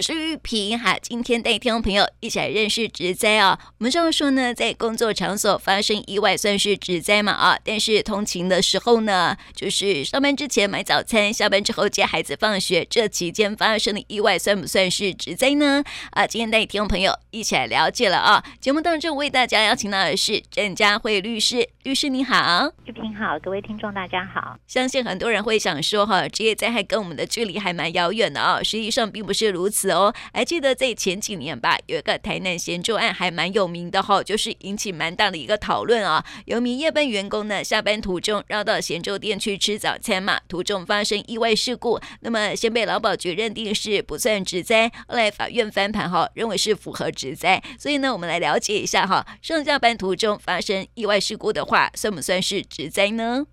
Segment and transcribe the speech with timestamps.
[0.00, 3.58] 我是玉萍哈，今天带听众朋友一起来认识职灾啊。
[3.76, 15.84] 我们这样说呢，在工作场所发生意外算是职灾嘛啊，但是通勤的时候呢，就是上班之前买早餐，下班之后接孩子放学，这期间发生的意外算不算是职灾呢？
[16.12, 18.42] 啊，今天带听众朋友一起来了解了啊。
[18.58, 24.56] 节目当中为大家邀请到的是郑佳慧律师，律师你好，玉萍好，各位听众大家好。
[24.66, 29.89] 相信很多人会想说哈，职业灾害跟我们的距离还蛮遥远的啊，实际上并不是如此。
[29.94, 36.24] 哦，还记得在前几年吧，有一个台南咸粥案还蛮有名的哈，就是引起蛮大的一个讨论啊。
[36.46, 47.62] 有名夜班员工呢，下班途中绕到咸粥店去吃早餐嘛，途中发生意外事故，那么先被劳保局认定是不算职灾，后来法院翻盘哈，认为是符合职灾。
[47.78, 53.46] 所以呢，我们来了解一下哈，上下班途中发生意外事故的话，算不算是职灾呢？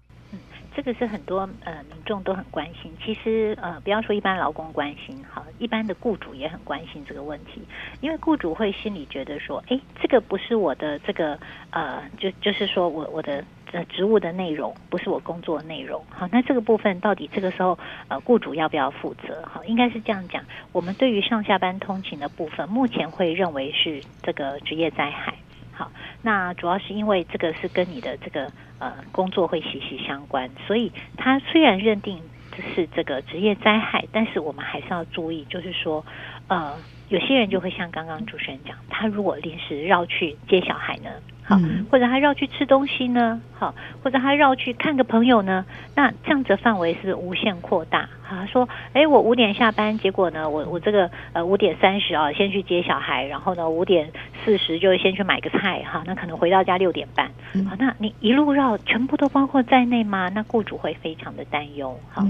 [0.78, 7.64] 这个是很多呃民众都很关心，其实呃不要说一般劳工关心，好，一般的雇主也很关心这个问题，
[8.00, 11.40] 因为雇主会心里觉得说，哎，这个不是我的这个
[11.72, 17.76] 呃，就就是说我我的呃职务的内容，不是我工作内容，好，那这个部分到底这个时候
[18.08, 19.44] 呃雇主要不要负责？
[19.48, 25.34] 好，应该是这样讲，我们对于上下班通勤的部分，目前会认为是这个职业灾害。
[25.78, 25.92] 好，
[26.24, 32.20] 那主要是因为这个是跟你的这个呃工作会息息相关，所以他虽然认定
[32.52, 36.04] 这是这个职业灾害，但是我们还是要注意，就是说
[36.48, 36.74] 呃
[37.10, 41.12] 有些人就会像刚刚主持人讲，他如果临时绕去接小孩呢，
[41.44, 41.60] 好，
[41.92, 48.10] 或者他绕去吃东西呢，好，或者他绕去看个朋友呢，那这样子的范围是无限扩大。
[48.30, 54.12] 他说：“哎，我五点下班，结果呢，我我这个呃五点三十啊，先去接小孩，然后呢五点
[54.44, 57.28] 四十就先去买个菜哈，那可能回到家六点半。
[57.70, 60.30] 好，那你一路绕全部都包括在内吗？
[60.30, 61.98] 那雇主会非常的担忧。
[62.14, 62.26] 哈，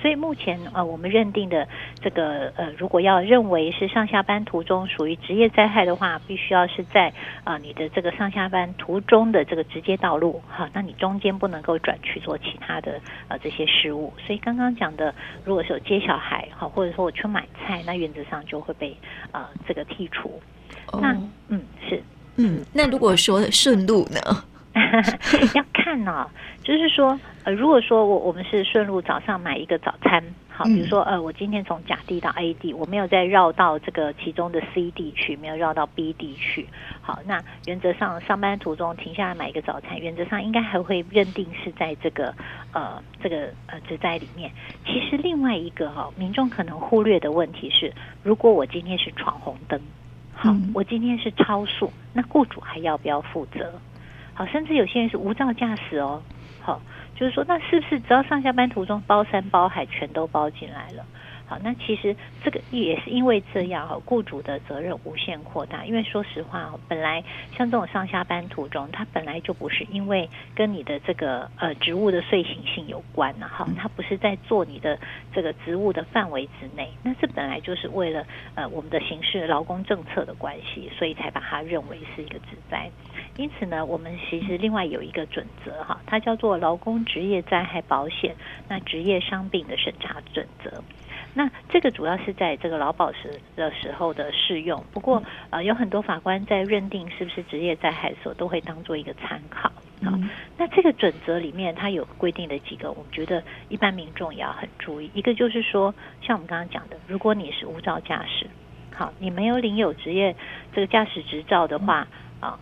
[0.00, 1.66] 所以目前呃我们认定的
[2.00, 7.08] 这个呃，如果要认为是上下班途中属于职业灾害的话，必须要是在
[7.44, 14.12] 啊、呃、你的这个上下班途中的这个直接道路哈，那你中间不能够转去做其他的呃这些事物。
[14.24, 15.12] 所以刚刚讲的。”
[15.44, 18.96] 如果是有接小孩好，或者说我去买菜，那原则上就会被
[19.32, 20.40] 呃这个剔除。
[20.86, 21.00] Oh.
[21.00, 21.16] 那
[21.48, 22.02] 嗯是
[22.36, 24.20] 嗯，那如果说顺路呢？
[25.54, 26.30] 要看呢、哦，
[26.62, 30.22] 就是说呃，如果说我我们是顺路早上买一个早餐。
[30.60, 36.68] 好，比如说，呃，我今天从甲地到 A 地，我没有再绕到这个其中的 C 地去，没有绕到 B 地去。
[37.00, 42.34] 好，那原则上上班途中停下来买一个早餐，原则上应该还会认定是在这个
[42.74, 44.52] 呃这个呃职灾里面。
[44.84, 47.90] 其实另外一个哈、哦，民众可能忽略的问题是，
[48.22, 49.80] 如果我今天是闯红灯，
[50.34, 53.72] 好，我今天是超速，那雇主还要不要负责？
[54.34, 56.22] 好，甚至有些人是无照驾驶哦，
[56.62, 56.80] 好。
[57.16, 61.04] 就是说，那是不是只要上下班途中包山包海全都包进来了？
[61.50, 65.84] 好，那其实这个也是因为这样哈，雇主的责任无限扩大。
[65.84, 67.20] 因为说实话，本来
[67.56, 74.96] 像这种上下班途中，它本来就不是因为跟你的这个呃职务的遂行性有关呐，哈，它不是在做你的
[75.34, 76.88] 这个职务的范围之内。
[77.02, 78.24] 那这本来就是为了
[78.54, 82.88] 呃我们的刑事劳工政策的关系，所以才把它认为是一个职灾。
[83.36, 88.36] 因此呢，我们其实另外有一个准则哈，它叫做劳工职业灾害保险，
[88.68, 90.70] 那职业伤病的审查准则。
[91.34, 94.84] 那这个主要是在这个劳保时的时候的适用。
[94.92, 99.70] 不过呃，有很多法官在认定是不是职业灾害的时候，都会当做一个参考。
[100.02, 100.18] 好，
[100.56, 105.10] 那这个准则里面，它有规定的几个，我们觉得一般民众也要很注意。
[105.14, 108.46] 一个就是说，像我们刚刚讲的，如果你是无照驾驶，
[108.94, 110.34] 好，你没有领有职业
[110.74, 112.06] 这个驾驶执照的话，
[112.40, 112.58] 啊。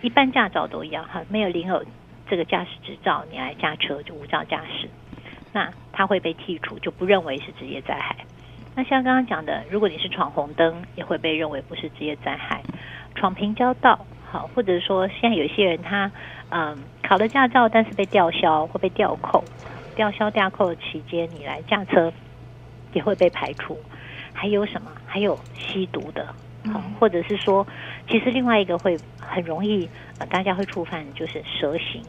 [0.00, 1.84] 一般驾照都一样哈，没有领有
[2.26, 4.88] 这个驾驶执照，你来驾车就无照驾驶，
[5.52, 8.16] 那他会被剔除，就不认为是职业灾害。
[8.74, 12.62] 那像刚刚讲的，如果你是闯红灯，也会被认为不是职业灾害。
[13.14, 16.10] 闯平交道，好，或者说现在有些人他
[16.48, 19.44] 嗯考了驾照，但是被吊销或被吊扣，
[19.94, 22.10] 吊销吊扣的期间你来驾车，
[22.94, 23.78] 也会被排除。
[24.32, 24.90] 还有什么？
[25.06, 26.34] 还有吸毒的。
[26.72, 27.66] 好，或者是说，
[28.08, 29.86] 其实另外一个会很容易，
[30.18, 32.02] 呃，大家会触犯就是蛇行。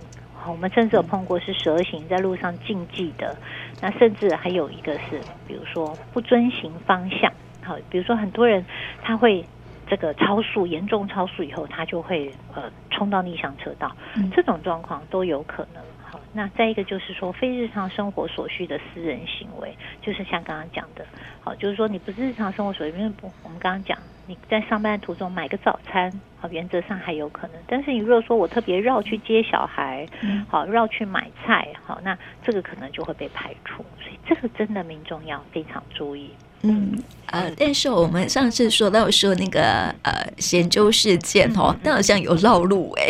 [0.44, 3.34] 好，我们甚至有碰过是蛇行在路上禁忌的，
[3.80, 7.32] 那甚至还有一个是，比如说不遵行方向。
[7.64, 8.66] 好，比如说很多人
[9.02, 9.46] 他会
[9.88, 13.96] 这个超速，严重超速以后，他就会呃冲到逆向车道，
[14.36, 15.82] 这种状况都有可能。
[16.04, 21.06] 好那再一个就是说，非日常生活所需的私人行为，就是像刚刚讲的，
[21.42, 27.58] 好，就是说你不是日常生活所需，因为不，我们刚刚讲你在上班途中买个早餐，好，原则上还有可能。
[27.68, 30.08] 但是你如果说我特别绕去接小孩，
[30.48, 33.84] 好，绕去买菜，好，那这个可能就会被排除。
[34.00, 36.30] 所以这个真的民众要非常注意。
[36.62, 43.08] 嗯呃，但是我们上次说到说那个呃咸州事件哦，那好像有绕路哎，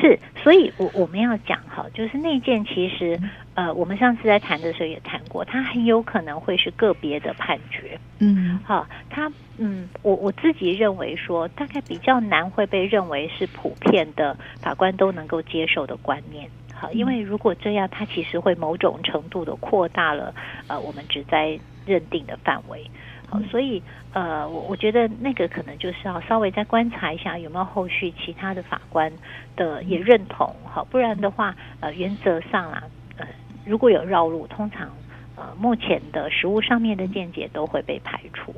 [0.00, 3.18] 是，所以我我们要讲哈，就是那件其实
[3.54, 16.48] 呃，我们上次在谈的时候也谈过，它很有可能会是个别的判决，嗯，好，它嗯，我我自己认为说，大概比较难会被认为是普遍的法官都能够接受的观念。
[16.74, 20.34] 好因为如果这样，它其实会某种程度的扩大了
[20.66, 21.56] 呃我们只在
[21.86, 22.84] 认定的范围。
[23.32, 23.82] 好，所以
[24.12, 29.10] 呃我我觉得那个可能就是要稍微再观察一下有没有后续其他的法官
[29.56, 30.54] 的也认同。
[30.64, 32.82] 好，不然的话呃原则上啊
[33.16, 33.26] 呃
[33.64, 34.90] 如果有绕路，通常
[35.34, 38.54] 呃目前的实物上面的见解都会被排除。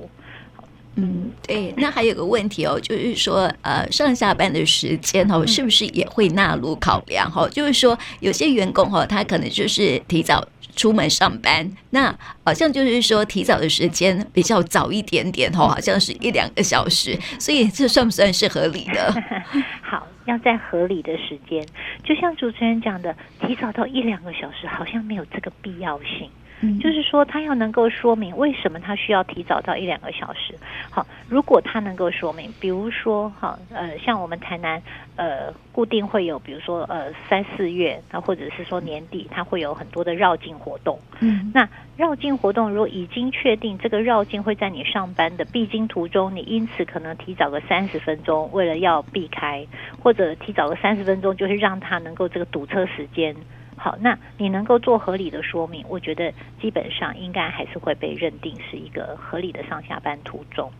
[0.96, 7.28] 嗯，对，那还有个问题哦，就是说，呃，上下班的时间哦，是不是也会纳入考量？
[7.30, 10.46] 哈，就是说，有些员工哈，他可能就是提早
[10.76, 19.12] 出门上班，那好像就是说，提早的时间比较早一点点哈，好像是一两个小时，所以这算不算是合理的？
[19.82, 21.66] 好，要在合理的时间，
[22.04, 23.12] 就像主持人讲的，
[23.44, 26.30] 提早到一两个小时，好像没有这个必要性。
[26.80, 30.54] 就是说，他要能够说明为什么他需要提早到一两个小时。
[30.90, 34.80] 好，如果他能够说明，比如说，哈，呃，像我们台南，
[35.16, 40.98] 呃，固定会有，比如说，呃，三四月，那或者是说年底，他会有很多的绕境活动。
[41.20, 49.66] 嗯，那绕境活动如果已经确定这个绕境会在你上班的必经途中，你因此可能提早个三十分钟，为了要避开，
[50.02, 53.34] 或者提早个三十分钟，就是让他能够这个堵车时间。
[53.76, 60.72] 好，那你能够做合理的说明，我觉得基本上应该还是会被认定是一个合理的上下班途中。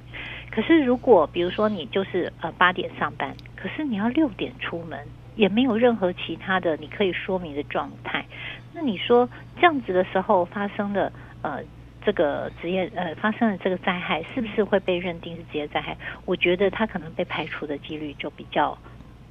[0.50, 4.98] 可是如果比如说你就是呃八点上班，可是你要六点出门，
[5.34, 8.24] 也没有任何其他的你可以说明的状态，
[8.72, 11.12] 那你说这样子的时候发生的
[11.42, 11.60] 呃
[12.04, 15.96] 这个职业呃发生的这个灾害，是不是会被认定是职业灾害？
[16.24, 18.78] 我觉得他可能被排除的几率就比较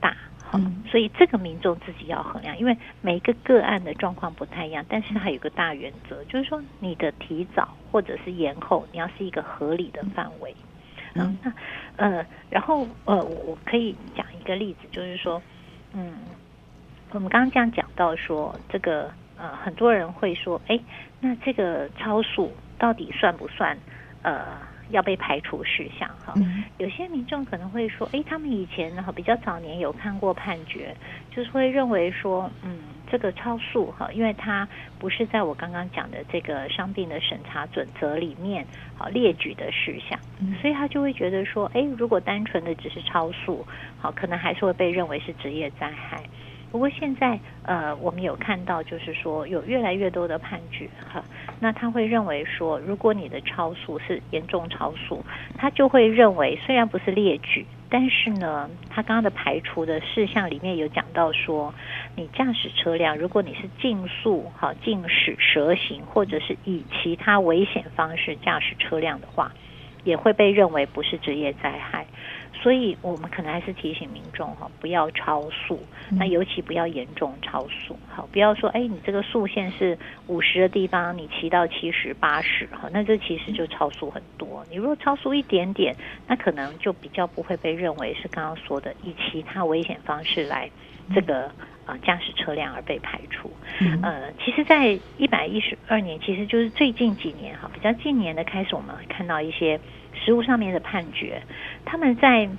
[0.01, 0.15] 大。
[0.53, 10.55] 嗯，所以这个民众自己要衡量，因为每个个案的状况不太一样，但是它有个大原则，就是说你的提早或者是延后，你要是一个合理的范围。
[11.15, 11.53] 嗯，那
[11.97, 15.41] 呃，然后呃，我我可以讲一个例子，就是说，
[15.94, 16.13] 嗯，
[17.11, 20.79] 我们刚刚这样讲到说，这个呃，很多人会说，哎，
[21.19, 23.77] 那这个超速到底算不算
[24.21, 24.72] 呃？
[24.89, 26.33] 要被排除事项哈，
[26.77, 30.95] 有些民众可能会说，诶，他们以前哈比较早年有看过判决，
[31.31, 34.68] 就是会认为说，嗯，这个超速哈，因为它
[35.00, 38.65] 不是在我刚刚讲的这个伤病的审查准则里面
[38.95, 40.19] 好列举的事项，
[40.62, 43.65] 所以他就会觉得说，诶，如果单纯的只是超速，
[43.97, 46.24] 好，可能还是会被认为是职业灾害。
[46.73, 51.23] 不过现在，呃，我们有看到，就是说有越来越多的判决哈，
[51.59, 55.23] 那他会认为说，如果你的超速是严重超速，
[55.55, 61.71] 他就会认为虽然不是列举，但是呢，他刚刚的排除的事项里面有讲到说，
[62.15, 69.51] 你驾驶车辆，如果你是竞速、哈竞驶、蛇行，或者是以其他危险方式驾驶车辆的话，
[70.03, 72.07] 也会被认为不是职业灾害。
[72.53, 77.97] 所以，我们可能还是提醒民众哈，不要超速，那尤其不要严重超速。
[78.07, 79.97] 好，不要说，哎，你这个速限是
[80.27, 84.63] 五十的地方，你骑到七十、八十，哈，那这其实就超速很多。
[84.69, 85.94] 你如果超速一点点，
[86.27, 90.69] 那可能就比较不会被认为是刚刚说的以其他危险方式来
[91.13, 91.51] 这个
[91.86, 93.51] 啊驾驶车辆而被排除。
[94.01, 99.77] 呃，其实，在一百一十二年，其实就是最近几年哈，比较近年的开始，我们会看到一些。
[100.13, 101.41] 实物上面的判决，
[101.86, 102.50] 他们在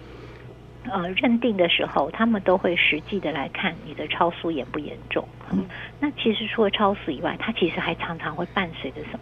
[0.91, 5.27] 呃认定的时候，他们都会实际的来看你的超速严不严重。
[5.53, 5.65] 嗯，
[6.01, 9.21] 那其实除了超速以外，它其实还常常会伴随着什么？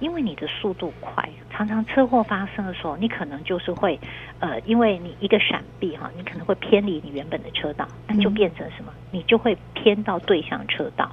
[0.00, 3.98] 因为你的速度快，常常车祸发生的时候，你可能就是会
[4.40, 8.92] 呃，因为你一个闪避哈，你可能会偏离你原本的车道，那就变成什么？
[9.10, 11.10] 你就会偏到对向车道。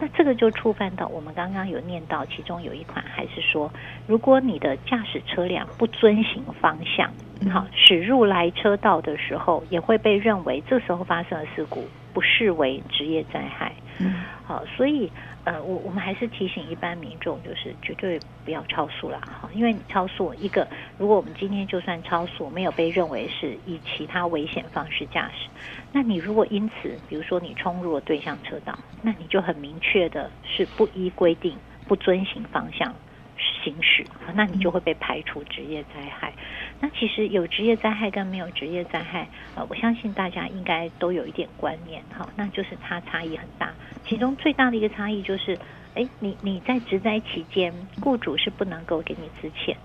[0.00, 3.70] 那这个就触犯到我们刚刚有念到，其中有一款还是说，
[4.06, 7.10] 如果你的驾驶车辆不遵循方向，
[7.52, 13.72] 好驶入来车道的时候，也会被认为这时候发生了事故不视为职业灾害。
[14.44, 15.10] 好，所以
[15.44, 25.48] 呃，我我们还是提醒一般民众，就是绝对不要超速啦哈，因为你超速一个，如果我们今天就算超速没有被认为是以其他危险方式驾驶，
[25.92, 31.56] 那你如果因此，比如说你冲入了对向车道，那你就很明确的是不依规定、
[31.88, 32.94] 不遵行方向
[33.62, 36.32] 行驶，那你就会被排除职业灾害。
[36.80, 43.72] 那其实有职业灾害跟没有职业灾害，呃，我相信大家应该都有一点观念哈，那就是它差异很大。
[44.06, 45.58] 其中最大的一个差异就是，
[45.94, 49.76] 哎，你你在职灾期间，雇主是不能够给你资遣，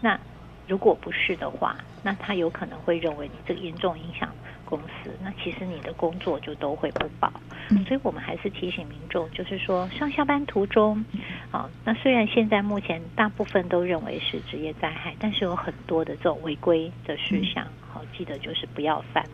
[0.00, 0.18] 那
[0.66, 4.28] 如果不是的话，那他有可能会认为你这个严重影响
[4.66, 7.32] 公司，那其实你的工作就都会不保。
[7.70, 11.02] 嗯、所以我们还是提醒民众，就是说上下班途中，
[11.50, 19.24] 啊，那虽然现在目前大部分都认为是职业灾害，但是有很多的这种违规的事项，好，记得就是不要犯。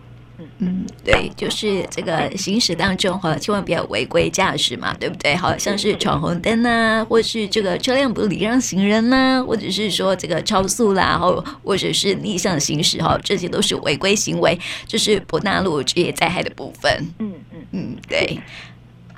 [0.58, 5.34] 嗯，对，就是这个行驶当中哈，千万不要违规驾驶嘛，对不对？
[5.34, 16.90] 好像是闯红灯啊，或是这个车辆不礼让行人呐、啊，或者是说这个超速啦，或或者是逆向行驶哈，这些都是违规行为，就是不纳入职业灾害的部分。
[17.18, 18.38] 嗯嗯嗯，对。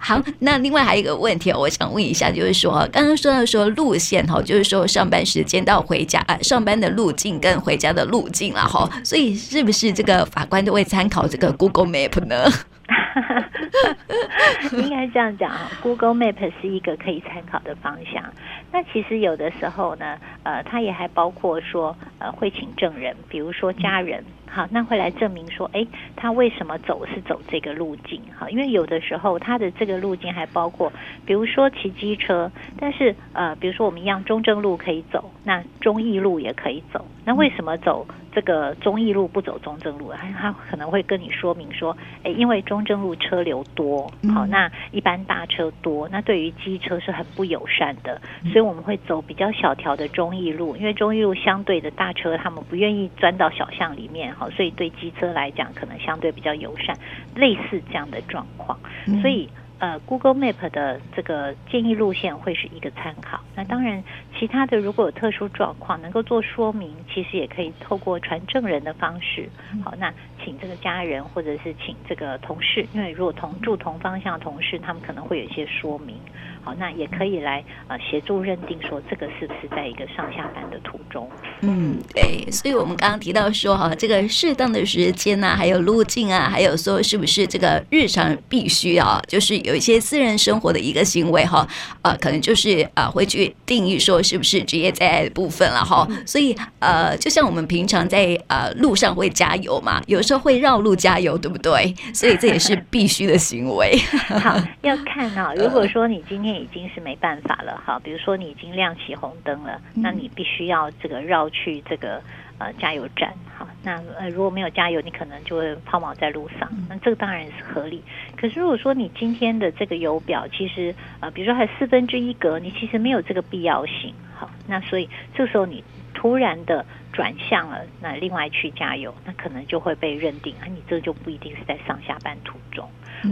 [0.05, 12.45] 好，那另外还有一个问题，我想问一下，就是说，刚刚说到说路线哈，就是说上班时间到回家啊，上班的路径跟回家的路径了哈，所以是不是这个法官都会参考这个 Google Map 呢？
[14.73, 18.23] 应该这样讲啊，Google Map 是一个可以参考的方向。
[18.71, 24.23] 那其实有的时候呢，呃，它也还包括说，呃，会请证人，比如说家人，
[24.55, 25.85] 好，那会来证明说，哎，
[26.15, 28.21] 他为什么走是走这个路径？
[28.39, 30.93] 好，因为有的时候他的这个路径还包括，
[31.27, 38.07] 比如说骑机车，但是呃，比如说我们一样中正路可以走，那中义路也可以走，那为什么走？
[38.33, 48.21] 这个中义路不走中正路，他他可能会跟你说明说，哎，因为中正路车流多，好，那一般大车多，那对于机车是很不友善的，
[48.53, 56.95] 所以我们会走比较小条的中义路，因为中义路相对的大车他们不愿意钻到小巷里面，好，所以对机车来讲可能相对比较友善，
[57.35, 58.79] 类似这样的状况，
[59.23, 59.49] 所以。
[59.81, 63.41] 呃，Google Map 的这个建议路线会是一个参考。
[63.55, 64.03] 那当然，
[64.39, 69.47] 其他的如果有特殊状况，能够做说明，其实也可以透过传证人的方式。
[69.85, 76.17] 好，那请这个家人或者是请这个同事，因为如果同住同方向的同事，他们可能会有一些说明。
[76.65, 81.29] 好，那也可以来呃协助认定说这个是不是在一个上下班的途中。
[81.61, 82.51] 嗯，对。
[82.51, 91.69] 所以我们刚刚提到说哈，这个适当的时间呐、啊，还有路径啊，还有说是不是这个日常必须啊，就是有一些私人生活的一个行为哈，
[92.01, 96.09] 呃，可能就是呃会去定义说是不是职业灾害的部分了哈。
[96.25, 101.95] 所以呃，就像我们平常在呃路上会加油嘛，有时候会绕路加油，对不对？
[102.15, 103.99] 所以这也是必须的行为。
[104.41, 106.54] 好，要看啊，如果说你今天。
[106.59, 112.23] 已经是没办法了哈，比如说你已经亮起红灯了，那你必须要这个绕去这个
[112.59, 113.67] 呃加油站哈。
[113.83, 118.03] 那呃如果没有加油，你可能就会抛锚在路上，那这个当然是合理。
[118.37, 132.89] 可是如果说你今天的这个油表其实呃比如说还四分之一格，你其实没有这个必要性好，那所以这时候你突然的转向了，那另外去加油，那可能就会被认定啊，你这就不一定是在上下班途中。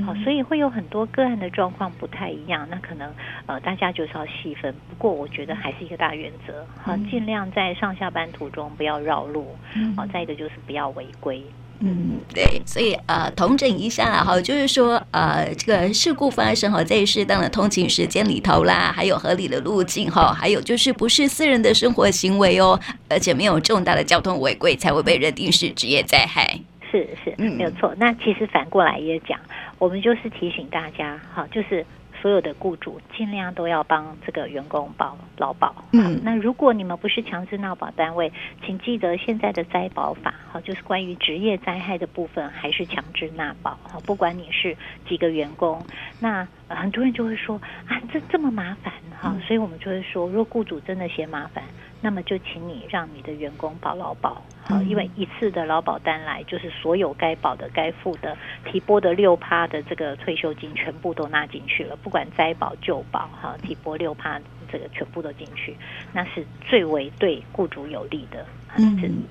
[0.07, 3.13] 好，所以会有很多个案的状况不太一样，那可能
[3.47, 4.73] 呃大家就是要细分。
[4.89, 9.55] 不过我觉得还是一个大原则，好，尽量在上下班途中不要绕路，
[9.97, 11.43] 好，再一个就是不要违规。
[11.85, 26.57] 嗯，对，所以呃，统整一下哈，就是说呃，这个事故发生哈，在适当的通勤时间里头啦，还有合理的路径哈，还有就是不是私人的生活行为哦，而且没有重大的交通违规，才会被认定是职业灾害。
[26.89, 27.93] 是是，没有错。
[27.99, 29.37] 那其实反过来也讲。
[29.79, 31.85] 我们就是提醒大家，哈，就是
[32.23, 35.75] 所有的雇主尽量都要帮这个员工保劳保。
[35.91, 38.33] 嗯，那如果你们不是强制纳保单位，
[38.65, 43.73] 请记得现在的灾保法，哈，就是关于职业灾害的部分还是强制纳保。
[43.83, 44.77] 哈，不管你是
[45.09, 45.85] 几个员工，
[46.21, 51.65] 那很多人就会说啊，这这么麻烦，哈，所以我们就会说，如果雇主真的嫌麻烦。
[52.05, 64.41] 那么就请你让你的员工保劳保，好，因为一次的劳保单来，就是所有该保的、该付的、提拨的六趴的这个退休金全部都纳进去了，不管灾保旧保，哈，提拨六趴
[64.71, 65.77] 这个全部都进去，
[66.13, 68.45] 那是最为对雇主有利的。
[68.77, 69.23] 嗯，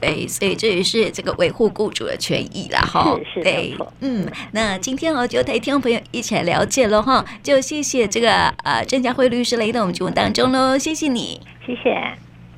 [0.00, 3.16] 对，所以这也是这个维护雇主的权益啦，哈。
[3.32, 3.92] 是是没错。
[4.00, 11.40] 嗯，那今天我，就带听众朋友一起来了解了哈，就谢谢这个呃郑家辉律师来到我们节目当中喽，谢谢你。
[11.64, 12.25] 谢谢。